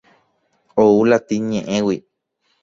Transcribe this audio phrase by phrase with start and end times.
[0.83, 1.97] Ou latín ñe'ẽgui.